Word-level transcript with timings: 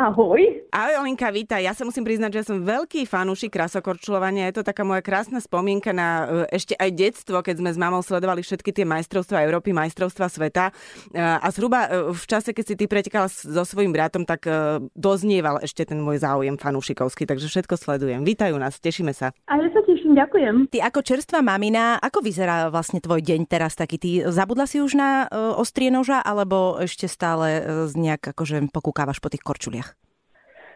Ahoj. 0.00 0.64
Ahoj 0.72 1.04
Olinka, 1.04 1.28
vítaj. 1.28 1.60
Ja 1.60 1.76
sa 1.76 1.84
musím 1.84 2.08
priznať, 2.08 2.40
že 2.40 2.48
som 2.48 2.64
veľký 2.64 3.04
fanúšik 3.04 3.52
krasokorčulovania. 3.52 4.48
Je 4.48 4.56
to 4.56 4.64
taká 4.64 4.80
moja 4.80 5.04
krásna 5.04 5.44
spomienka 5.44 5.92
na 5.92 6.08
e, 6.48 6.56
ešte 6.56 6.72
aj 6.72 6.88
detstvo, 6.96 7.44
keď 7.44 7.60
sme 7.60 7.68
s 7.68 7.76
mamou 7.76 8.00
sledovali 8.00 8.40
všetky 8.40 8.72
tie 8.72 8.88
majstrovstvá 8.88 9.44
Európy, 9.44 9.76
majstrovstvá 9.76 10.32
sveta. 10.32 10.72
E, 11.12 11.20
a 11.20 11.44
zhruba 11.52 11.84
e, 11.84 12.16
v 12.16 12.24
čase, 12.24 12.56
keď 12.56 12.64
si 12.64 12.74
ty 12.80 12.88
pretekala 12.88 13.28
so 13.28 13.60
svojím 13.60 13.92
bratom, 13.92 14.24
tak 14.24 14.48
doznieval 14.96 15.60
ešte 15.60 15.84
ten 15.84 16.00
môj 16.00 16.24
záujem 16.24 16.56
fanúšikovský, 16.56 17.28
takže 17.28 17.52
všetko 17.52 17.76
sledujem. 17.76 18.24
Vítajú 18.24 18.56
nás, 18.56 18.80
tešíme 18.80 19.12
sa. 19.12 19.36
A 19.52 19.60
ja 19.60 19.68
sa 19.68 19.84
teším, 19.84 19.99
ďakujem. 20.14 20.68
Ty 20.70 20.78
ako 20.90 21.00
čerstvá 21.02 21.40
mamina, 21.40 21.98
ako 21.98 22.22
vyzerá 22.24 22.70
vlastne 22.70 22.98
tvoj 22.98 23.22
deň 23.22 23.46
teraz 23.46 23.74
taký? 23.78 23.96
Ty 24.00 24.10
zabudla 24.30 24.66
si 24.66 24.82
už 24.82 24.98
na 24.98 25.30
ostrie 25.56 25.88
noža, 25.88 26.20
alebo 26.20 26.78
ešte 26.82 27.06
stále 27.08 27.62
nejak 27.94 28.34
akože 28.34 28.70
pokúkávaš 28.74 29.22
po 29.22 29.30
tých 29.30 29.44
korčuliach? 29.44 29.94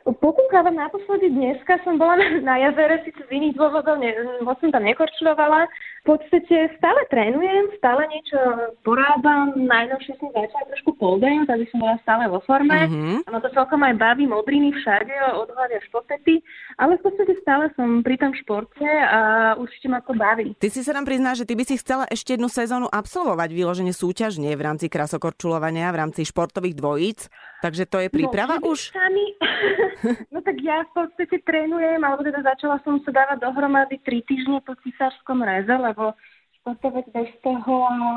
Pokúkávam 0.05 0.77
naposledy 0.77 1.33
dneska, 1.33 1.80
som 1.80 1.97
bola 1.97 2.20
na, 2.20 2.29
na 2.45 2.55
jazere, 2.60 3.01
síce 3.09 3.24
z 3.24 3.30
iných 3.41 3.56
dôvodov, 3.56 3.97
ne, 3.97 4.12
moc 4.45 4.60
som 4.60 4.69
tam 4.69 4.84
nekorčľovala. 4.84 5.65
V 6.05 6.12
podstate 6.12 6.69
stále 6.77 7.01
trénujem, 7.09 7.73
stále 7.80 8.05
niečo 8.12 8.37
porábam, 8.84 9.56
najnovšie 9.56 10.20
som 10.20 10.29
začala 10.37 10.69
trošku 10.69 11.01
pole 11.01 11.24
dance, 11.24 11.48
aby 11.48 11.65
som 11.73 11.80
bola 11.80 11.96
stále 12.05 12.29
vo 12.29 12.45
forme. 12.45 12.77
Mm-hmm. 12.84 13.32
Ma 13.32 13.41
to 13.41 13.48
celkom 13.56 13.80
aj 13.80 13.96
baví, 13.96 14.29
modriny 14.29 14.77
všade, 14.77 15.09
od 15.41 15.48
hlavy 15.48 15.80
až 15.80 15.87
po 15.88 16.05
pety, 16.05 16.45
ale 16.77 17.01
v 17.01 17.02
podstate 17.09 17.32
stále 17.41 17.73
som 17.73 18.05
pri 18.05 18.21
tom 18.21 18.37
športe 18.37 18.84
a 18.84 19.57
určite 19.57 19.88
ma 19.88 20.05
to 20.05 20.12
baví. 20.12 20.52
Ty 20.60 20.68
si 20.68 20.84
sa 20.84 20.93
nám 20.93 21.09
prizná, 21.09 21.32
že 21.32 21.48
ty 21.48 21.57
by 21.57 21.65
si 21.65 21.80
chcela 21.80 22.05
ešte 22.12 22.37
jednu 22.37 22.52
sezónu 22.52 22.93
absolvovať 22.93 23.57
vyloženie 23.57 23.96
súťažne 23.96 24.52
v 24.52 24.60
rámci 24.60 24.93
krasokorčulovania, 24.93 25.88
v 25.88 26.01
rámci 26.05 26.29
športových 26.29 26.77
dvojíc. 26.77 27.32
Takže 27.65 27.88
to 27.88 28.05
je 28.05 28.12
príprava 28.12 28.60
no, 28.60 28.77
už? 28.77 28.93
Sami... 28.93 29.24
no 30.33 30.39
tak 30.43 30.57
ja 30.61 30.83
v 30.89 30.93
podstate 30.93 31.41
trénujem, 31.45 32.01
alebo 32.02 32.25
teda 32.27 32.43
začala 32.43 32.80
som 32.83 32.99
sa 33.02 33.10
dávať 33.13 33.45
dohromady 33.45 34.01
tri 34.02 34.21
týždne 34.27 34.60
po 34.65 34.74
cisárskom 34.82 35.43
reze, 35.43 35.73
lebo 35.73 36.16
športovec 36.65 37.04
bez 37.12 37.29
toho 37.45 37.74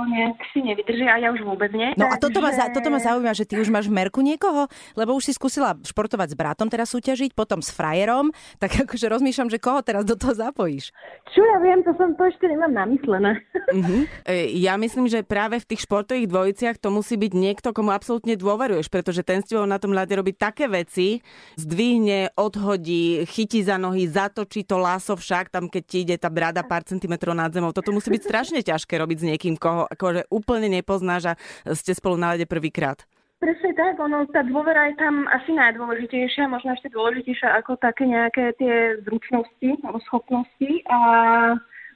nejak 0.08 0.40
si 0.56 0.64
nevydrží 0.64 1.04
a 1.04 1.20
ja 1.20 1.36
už 1.36 1.44
vôbec 1.44 1.68
nie. 1.76 1.92
No 2.00 2.08
a 2.08 2.16
toto 2.16 2.40
ma, 2.40 2.48
toto 2.72 2.88
ma 2.88 3.04
zaujíma, 3.04 3.36
že 3.36 3.44
ty 3.44 3.60
už 3.60 3.68
máš 3.68 3.92
v 3.92 4.00
merku 4.00 4.24
niekoho, 4.24 4.72
lebo 4.96 5.20
už 5.20 5.28
si 5.28 5.34
skúsila 5.36 5.76
športovať 5.84 6.32
s 6.32 6.40
bratom 6.40 6.72
teraz 6.72 6.96
súťažiť, 6.96 7.36
potom 7.36 7.60
s 7.60 7.76
frajerom, 7.76 8.32
tak 8.56 8.88
akože 8.88 9.12
rozmýšľam, 9.12 9.52
že 9.52 9.60
koho 9.60 9.84
teraz 9.84 10.08
do 10.08 10.16
toho 10.16 10.32
zapojíš. 10.32 10.96
Čo 11.36 11.44
ja 11.44 11.60
viem, 11.60 11.84
to 11.84 11.92
som 12.00 12.16
to 12.16 12.24
ešte 12.24 12.48
nemám 12.48 12.72
namyslené. 12.72 13.36
Uh-huh. 13.68 14.08
Ja 14.56 14.80
myslím, 14.80 15.12
že 15.12 15.28
práve 15.28 15.60
v 15.60 15.68
tých 15.68 15.84
športových 15.84 16.32
dvojiciach 16.32 16.80
to 16.80 16.88
musí 16.88 17.20
byť 17.20 17.36
niekto, 17.36 17.76
komu 17.76 17.92
absolútne 17.92 18.40
dôveruješ, 18.40 18.88
pretože 18.88 19.28
ten 19.28 19.44
s 19.44 19.52
tebou 19.52 19.68
na 19.68 19.76
tom 19.76 19.92
ľade 19.92 20.16
robí 20.16 20.32
také 20.32 20.72
veci, 20.72 21.20
zdvihne, 21.60 22.32
odhodí, 22.40 23.28
chytí 23.28 23.60
za 23.60 23.76
nohy, 23.76 24.08
zatočí 24.08 24.64
to 24.64 24.80
láso 24.80 25.20
však, 25.20 25.52
tam 25.52 25.68
keď 25.68 25.84
ti 25.84 25.98
ide 26.08 26.16
tá 26.16 26.32
brada 26.32 26.64
pár 26.64 26.88
centimetrov 26.88 27.36
nad 27.36 27.52
zemou. 27.52 27.76
Toto 27.76 27.92
musí 27.92 28.08
byť 28.08 28.37
strašne 28.38 28.62
ťažké 28.62 29.02
robiť 29.02 29.18
s 29.18 29.28
niekým, 29.34 29.56
koho 29.58 29.90
akože 29.90 30.30
úplne 30.30 30.70
nepoznáš 30.70 31.34
a 31.34 31.74
ste 31.74 31.98
spolu 31.98 32.22
na 32.22 32.38
lede 32.38 32.46
prvýkrát. 32.46 33.02
Presne 33.42 33.74
tak, 33.74 33.98
ono, 33.98 34.30
tá 34.30 34.46
dôvera 34.46 34.94
je 34.94 35.02
tam 35.02 35.26
asi 35.26 35.58
najdôležitejšia, 35.58 36.46
možno 36.46 36.78
ešte 36.78 36.94
dôležitejšia 36.94 37.50
ako 37.58 37.82
také 37.82 38.06
nejaké 38.06 38.54
tie 38.62 39.02
zručnosti 39.02 39.82
alebo 39.82 39.98
schopnosti 40.06 40.70
a 40.86 40.98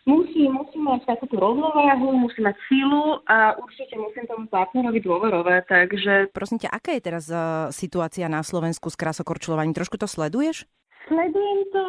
musí, 0.09 0.50
musí 0.50 0.81
mať 0.81 1.06
takú 1.06 1.30
tú 1.30 1.38
rovnováhu, 1.38 2.09
musí 2.17 2.42
mať 2.42 2.58
sílu 2.66 3.22
a 3.30 3.53
určite 3.61 4.02
musím 4.02 4.26
tomu 4.26 4.50
partnerovi 4.50 4.98
dôverovať, 4.98 5.61
takže... 5.70 6.14
Prosím 6.33 6.66
ťa, 6.66 6.73
aká 6.73 6.98
je 6.98 7.05
teraz 7.05 7.30
uh, 7.30 7.70
situácia 7.70 8.26
na 8.26 8.42
Slovensku 8.42 8.89
s 8.89 8.98
krasokorčulovaním? 8.98 9.78
Trošku 9.78 10.02
to 10.02 10.09
sleduješ? 10.09 10.66
Sledujem 11.05 11.59
to 11.70 11.86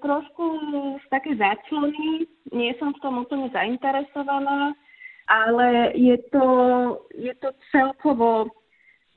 trošku 0.00 0.44
z 1.00 1.06
také 1.12 1.36
záclony, 1.36 2.26
nie 2.52 2.72
som 2.80 2.96
v 2.96 3.02
tom 3.04 3.22
úplne 3.22 3.52
zainteresovaná, 3.52 4.72
ale 5.28 5.94
je 5.94 6.16
to, 6.32 6.46
je 7.14 7.34
to 7.38 7.54
celkovo 7.70 8.50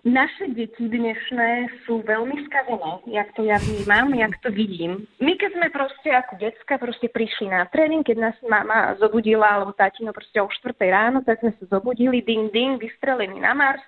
naše 0.03 0.51
deti 0.51 0.84
dnešné 0.91 1.79
sú 1.88 2.03
veľmi 2.03 2.35
skazené, 2.51 2.91
jak 3.07 3.31
to 3.40 3.47
ja 3.47 3.56
vnímam, 3.56 4.12
jak 4.12 4.35
to 4.44 4.51
vidím. 4.51 5.07
My 5.23 5.40
keď 5.40 5.56
sme 5.56 5.67
proste 5.72 6.12
ako 6.12 6.44
decka 6.44 6.75
proste 6.75 7.07
prišli 7.07 7.47
na 7.47 7.63
tréning, 7.72 8.03
keď 8.03 8.17
nás 8.19 8.35
mama 8.44 9.00
zobudila, 9.00 9.47
alebo 9.47 9.72
tatino 9.72 10.12
proste 10.12 10.44
o 10.44 10.51
4 10.51 10.75
ráno, 10.91 11.23
tak 11.23 11.40
sme 11.40 11.56
sa 11.56 11.79
zobudili, 11.79 12.19
ding, 12.19 12.51
ding, 12.51 12.75
vystrelení 12.84 13.40
na 13.40 13.56
Mars, 13.56 13.79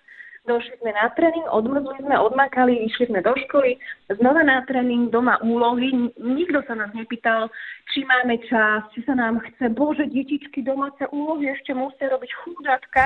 došli 0.45 0.77
sme 0.81 0.93
na 0.93 1.09
tréning, 1.13 1.45
odmrzli 1.49 2.05
sme, 2.05 2.15
odmakali, 2.17 2.85
išli 2.85 3.09
sme 3.09 3.19
do 3.25 3.33
školy, 3.33 3.77
znova 4.13 4.45
na 4.45 4.61
tréning, 4.65 5.09
doma 5.09 5.41
úlohy. 5.41 6.13
Nikto 6.17 6.61
sa 6.69 6.77
nás 6.77 6.93
nepýtal, 6.93 7.49
či 7.93 8.05
máme 8.05 8.37
čas, 8.45 8.85
či 8.93 9.01
sa 9.05 9.17
nám 9.17 9.41
chce, 9.41 9.73
bože, 9.73 10.05
detičky, 10.09 10.61
domáce 10.61 11.03
úlohy 11.09 11.49
ešte 11.53 11.73
musia 11.73 12.09
robiť 12.13 12.31
chudátka. 12.45 13.03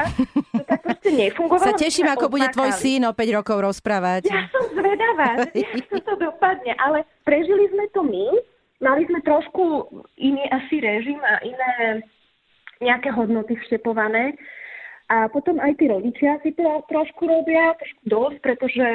To 0.55 0.63
tak 0.67 0.79
proste 0.83 1.11
nefungovalo. 1.15 1.71
Sa 1.71 1.79
teším, 1.79 2.07
ako 2.11 2.27
bude 2.27 2.47
tvoj 2.51 2.71
syn 2.75 3.07
o 3.07 3.15
5 3.15 3.37
rokov 3.39 3.57
rozprávať. 3.63 4.27
Ja 4.27 4.45
som 4.51 4.63
zvedavá, 4.75 5.47
ako 5.47 5.97
to 6.03 6.13
dopadne, 6.19 6.75
ale 6.77 7.07
prežili 7.23 7.71
sme 7.71 7.85
to 7.95 8.03
my, 8.03 8.27
mali 8.83 9.07
sme 9.07 9.19
trošku 9.23 9.87
iný 10.19 10.43
asi 10.51 10.79
režim 10.79 11.19
a 11.23 11.39
iné 11.43 12.03
nejaké 12.79 13.11
hodnoty 13.11 13.59
vštepované. 13.59 14.35
A 15.09 15.25
potom 15.25 15.57
aj 15.57 15.73
tí 15.81 15.89
rodičia 15.89 16.37
si 16.45 16.53
to 16.53 16.85
trošku 16.85 17.25
robia, 17.25 17.73
trošku 17.81 18.01
dosť, 18.05 18.37
pretože 18.45 18.87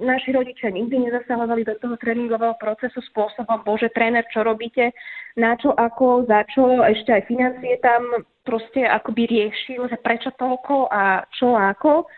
naši 0.00 0.32
rodičia 0.32 0.72
nikdy 0.72 0.96
nezasahovali 0.96 1.60
do 1.68 1.76
toho 1.76 2.00
tréningového 2.00 2.56
procesu 2.56 3.04
spôsobom, 3.12 3.60
bože, 3.68 3.92
tréner, 3.92 4.24
čo 4.32 4.40
robíte, 4.48 4.96
na 5.36 5.60
čo, 5.60 5.76
ako, 5.76 6.24
za 6.24 6.48
čo, 6.48 6.80
ešte 6.88 7.12
aj 7.12 7.28
financie 7.28 7.76
tam 7.84 8.00
proste 8.48 8.80
akoby 8.80 9.28
riešil, 9.28 9.92
že 9.92 10.00
prečo 10.00 10.32
toľko 10.40 10.88
a 10.88 11.28
čo 11.36 11.52
ako. 11.52 12.08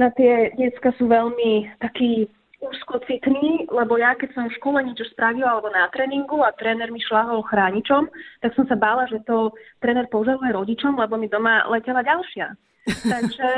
Na 0.00 0.08
tie 0.16 0.56
detská 0.56 0.96
sú 0.96 1.12
veľmi 1.12 1.68
takí 1.84 2.24
úzkocitný, 2.64 3.68
lebo 3.68 4.00
ja 4.00 4.16
keď 4.16 4.32
som 4.32 4.48
v 4.48 4.56
škole 4.56 4.80
niečo 4.80 5.04
spravila 5.12 5.60
alebo 5.60 5.68
na 5.70 5.92
tréningu 5.92 6.40
a 6.40 6.56
tréner 6.56 6.88
mi 6.88 7.04
šlahol 7.04 7.44
chráničom, 7.44 8.08
tak 8.40 8.50
som 8.56 8.64
sa 8.64 8.74
bála, 8.74 9.06
že 9.12 9.20
to 9.28 9.52
tréner 9.78 10.08
požaluje 10.08 10.56
rodičom, 10.56 10.96
lebo 10.96 11.20
mi 11.20 11.28
doma 11.28 11.68
letela 11.68 12.00
ďalšia. 12.00 12.56
Takže 12.86 13.48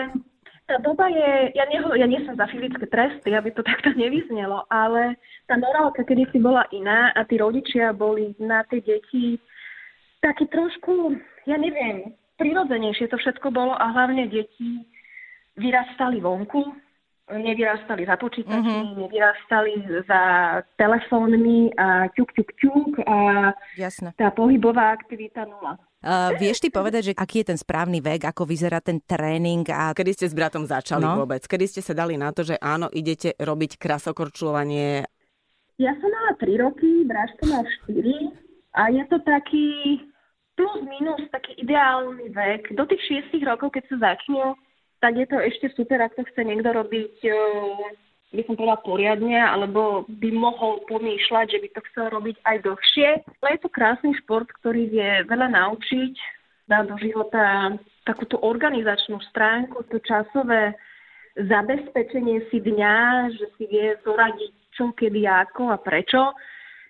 tá 0.71 0.79
doba 0.79 1.11
je, 1.11 1.51
ja, 1.59 1.67
neho, 1.67 1.91
ja 1.99 2.07
nie 2.07 2.23
som 2.23 2.39
za 2.39 2.47
fyzické 2.47 2.87
tresty, 2.87 3.35
aby 3.35 3.51
to 3.51 3.67
takto 3.71 3.91
nevyznelo, 3.99 4.63
ale 4.71 5.19
tá 5.51 5.59
morálka 5.59 6.07
kedy 6.07 6.31
si 6.31 6.39
bola 6.39 6.63
iná 6.71 7.11
a 7.11 7.27
tí 7.27 7.43
rodičia 7.43 7.91
boli 7.91 8.39
na 8.39 8.63
tie 8.71 8.79
deti 8.79 9.43
taký 10.23 10.47
trošku, 10.47 11.19
ja 11.49 11.59
neviem, 11.59 12.15
prirodzenejšie 12.39 13.11
to 13.11 13.17
všetko 13.19 13.51
bolo 13.51 13.75
a 13.75 13.91
hlavne 13.91 14.31
deti 14.31 14.85
vyrastali 15.59 16.23
vonku, 16.23 16.63
nevyrastali 17.39 18.03
za 18.07 18.17
počítačmi, 18.19 18.59
mm-hmm. 18.59 18.99
nevyrastali 18.99 19.73
za 20.09 20.23
telefónmi 20.75 21.75
a 21.79 22.11
ťuk, 22.11 22.31
ťuk, 22.35 22.51
ťuk 22.59 22.91
a 23.07 23.51
Jasne. 23.79 24.11
tá 24.19 24.35
pohybová 24.35 24.97
aktivita 24.97 25.47
nula. 25.47 25.79
Uh, 26.01 26.33
vieš 26.41 26.65
ty 26.65 26.73
povedať, 26.73 27.13
že 27.13 27.15
aký 27.15 27.45
je 27.45 27.53
ten 27.53 27.61
správny 27.61 28.01
vek, 28.01 28.33
ako 28.33 28.49
vyzerá 28.49 28.81
ten 28.81 29.05
tréning? 29.05 29.69
A... 29.69 29.93
Kedy 29.93 30.11
ste 30.17 30.27
s 30.33 30.35
bratom 30.35 30.65
začali 30.65 31.05
no? 31.05 31.21
vôbec? 31.21 31.45
Kedy 31.45 31.69
ste 31.69 31.85
sa 31.85 31.93
dali 31.93 32.17
na 32.17 32.33
to, 32.33 32.41
že 32.41 32.57
áno, 32.57 32.89
idete 32.89 33.37
robiť 33.37 33.77
krasokorčulovanie? 33.77 35.05
Ja 35.77 35.93
som 36.01 36.09
mala 36.09 36.33
3 36.41 36.57
roky, 36.57 37.05
bráško 37.05 37.53
mal 37.53 37.65
4 37.89 38.01
a 38.81 38.83
je 38.97 39.05
to 39.13 39.17
taký 39.29 39.69
plus 40.57 40.77
minus 40.85 41.25
taký 41.33 41.57
ideálny 41.61 42.33
vek. 42.33 42.73
Do 42.77 42.85
tých 42.89 43.29
6 43.33 43.41
rokov, 43.45 43.77
keď 43.77 43.85
sa 43.93 44.13
začne, 44.13 44.57
tak 45.01 45.17
je 45.17 45.27
to 45.27 45.37
ešte 45.41 45.67
super, 45.75 46.01
ak 46.05 46.17
to 46.17 46.23
chce 46.29 46.45
niekto 46.45 46.71
robiť 46.77 47.15
uh, 47.29 47.89
by 48.31 48.43
som 48.47 48.55
povedala 48.55 48.79
poriadne, 48.87 49.35
alebo 49.43 50.07
by 50.07 50.31
mohol 50.31 50.87
pomýšľať, 50.87 51.47
že 51.51 51.59
by 51.59 51.69
to 51.75 51.81
chcel 51.91 52.07
robiť 52.15 52.37
aj 52.47 52.57
dlhšie. 52.63 53.09
Ale 53.27 53.49
je 53.59 53.61
to 53.67 53.71
krásny 53.75 54.15
šport, 54.23 54.47
ktorý 54.63 54.87
vie 54.87 55.11
veľa 55.27 55.51
naučiť, 55.51 56.15
dá 56.71 56.87
do 56.87 56.95
života 57.03 57.75
takúto 58.07 58.39
organizačnú 58.39 59.19
stránku, 59.35 59.83
to 59.91 59.99
časové 60.07 60.79
zabezpečenie 61.35 62.47
si 62.55 62.63
dňa, 62.63 62.97
že 63.35 63.47
si 63.59 63.65
vie 63.67 63.99
zoradiť 64.07 64.53
čo, 64.79 64.95
kedy, 64.95 65.27
ako 65.27 65.75
a 65.75 65.79
prečo. 65.83 66.31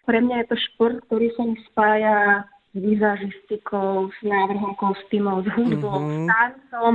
Pre 0.04 0.18
mňa 0.20 0.44
je 0.44 0.46
to 0.52 0.56
šport, 0.70 1.00
ktorý 1.08 1.32
sa 1.36 1.42
mi 1.48 1.56
spája 1.72 2.44
s 2.70 2.76
vizažistikou, 2.76 4.12
s 4.12 4.18
návrhom 4.20 4.76
kostýmov, 4.76 5.48
s 5.48 5.48
hudbou, 5.56 5.98
mm-hmm. 6.04 6.28
s 6.28 6.28
tancom 6.28 6.94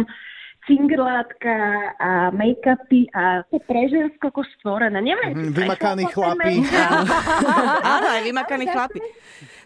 cingrlátka 0.65 1.55
a 2.01 2.33
make-upy 2.33 3.09
a 3.13 3.45
to 3.49 3.61
pre 3.65 3.85
žensko 3.89 4.33
ako 4.33 4.41
stvorené. 4.57 4.97
Neviem, 5.01 5.33
mm, 5.33 5.51
vymakaní 5.53 6.05
chlapi. 6.09 6.65
Áno, 7.95 8.07
aj 8.09 8.21
vymakaní 8.25 8.65
chlapi. 8.69 8.99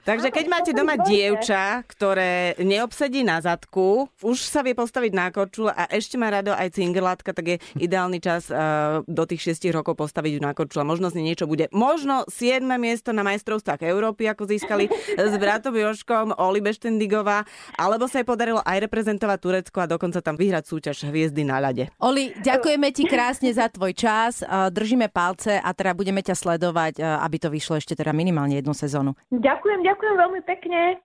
Takže 0.03 0.29
keď 0.31 0.45
máte 0.49 0.71
doma 0.71 0.95
dievča, 0.99 1.83
ktoré 1.87 2.55
neobsedí 2.59 3.23
na 3.23 3.39
zadku, 3.39 4.07
už 4.23 4.37
sa 4.41 4.63
vie 4.63 4.75
postaviť 4.75 5.11
na 5.15 5.27
korčule 5.33 5.71
a 5.71 5.87
ešte 5.91 6.15
má 6.15 6.29
rado 6.31 6.51
aj 6.55 6.75
cingerlátka, 6.75 7.31
tak 7.35 7.45
je 7.45 7.57
ideálny 7.79 8.19
čas 8.21 8.47
uh, 8.51 9.01
do 9.05 9.23
tých 9.25 9.55
6 9.55 9.69
rokov 9.75 9.95
postaviť 9.99 10.31
ju 10.37 10.41
na 10.41 10.55
korčule. 10.55 10.87
Možno 10.87 11.11
z 11.11 11.19
nej 11.19 11.33
niečo 11.33 11.45
bude. 11.45 11.69
Možno 11.75 12.25
7. 12.27 12.63
miesto 12.79 13.13
na 13.13 13.21
majstrovstvách 13.25 13.85
Európy, 13.85 14.25
ako 14.29 14.49
získali 14.49 14.89
s 15.17 15.33
bratom 15.37 15.75
Joškom, 15.75 16.35
Oli 16.39 16.61
Beštendigová, 16.63 17.45
alebo 17.77 18.09
sa 18.09 18.21
jej 18.21 18.27
podarilo 18.27 18.63
aj 18.65 18.89
reprezentovať 18.89 19.37
Turecko 19.39 19.77
a 19.83 19.89
dokonca 19.89 20.19
tam 20.23 20.35
vyhrať 20.35 20.63
súťaž 20.65 21.09
Hviezdy 21.09 21.45
na 21.45 21.61
ľade. 21.61 21.91
Oli, 22.01 22.33
ďakujeme 22.39 22.89
ti 22.89 23.05
krásne 23.05 23.53
za 23.53 23.69
tvoj 23.69 23.93
čas, 23.93 24.41
držíme 24.47 25.09
palce 25.13 25.57
a 25.59 25.69
teda 25.73 25.93
budeme 25.93 26.21
ťa 26.25 26.35
sledovať, 26.35 27.01
aby 27.01 27.37
to 27.37 27.49
vyšlo 27.53 27.77
ešte 27.77 27.93
teda 27.93 28.13
minimálne 28.15 28.57
jednu 28.57 28.73
sezónu. 28.73 29.13
Ďakujem, 29.29 29.79
ďakujem 29.89 30.15
veľmi 30.21 30.41
pekne. 30.45 30.97